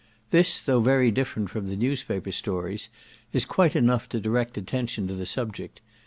This, 0.31 0.61
though 0.63 0.79
very 0.81 1.11
different 1.11 1.51
from 1.51 1.67
the 1.67 1.75
newspaper 1.75 2.31
stories, 2.31 2.89
is 3.33 3.45
quite 3.45 3.75
enough 3.75 4.09
to 4.09 4.19
direct 4.19 4.57
attention 4.57 5.07
to 5.07 5.13
the 5.13 5.27
subject. 5.27 5.79